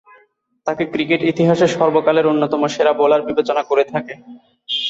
তাকে 0.67 0.83
ক্রিকেট 0.93 1.21
ইতিহাসের 1.31 1.69
সর্বকালের 1.75 2.29
অন্যতম 2.31 2.61
সেরা 2.67 2.93
বোলার 2.93 3.21
বিবেচনা 3.27 3.61
করে 3.69 3.83
থাকে। 3.93 4.13